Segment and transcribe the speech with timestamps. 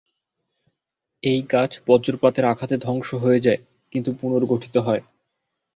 [1.23, 3.61] এই গাছ বজ্রপাতের আঘাতে ধ্বংস হয়ে যায়,
[3.93, 5.01] কিন্তু পুনর্গঠিত হয়।